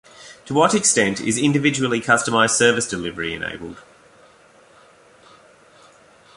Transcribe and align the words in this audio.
To 0.45 0.55
what 0.55 0.73
extent 0.73 1.21
is 1.21 1.37
individually 1.37 2.01
customized 2.01 2.55
service 2.57 2.87
delivery 2.87 3.35
enabled? 3.35 3.77